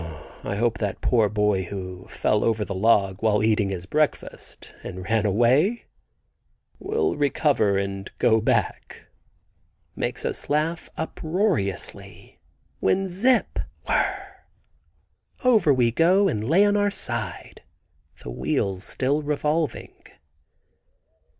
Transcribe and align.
"I 0.43 0.55
hope 0.55 0.79
that 0.79 0.99
poor 1.01 1.29
boy 1.29 1.65
who 1.65 2.07
fell 2.09 2.43
over 2.43 2.65
the 2.65 2.73
log 2.73 3.17
while 3.21 3.43
eating 3.43 3.69
his 3.69 3.85
breakfast 3.85 4.73
and 4.83 5.07
ran 5.07 5.27
away, 5.27 5.85
will 6.79 7.15
recover 7.15 7.77
and 7.77 8.09
go 8.17 8.41
back," 8.41 9.05
makes 9.95 10.25
us 10.25 10.45
all 10.49 10.55
laugh 10.55 10.89
uproariously, 10.97 12.39
when 12.79 13.05
zipp! 13.09 13.59
whir 13.87 13.93
r!! 13.93 14.45
over 15.43 15.71
we 15.71 15.91
go 15.91 16.27
and 16.27 16.49
lay 16.49 16.65
on 16.65 16.75
our 16.75 16.89
side, 16.89 17.61
the 18.23 18.31
wheels 18.31 18.83
still 18.83 19.21
revolving. 19.21 19.93